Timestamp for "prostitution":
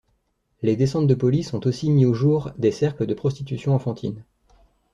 3.13-3.75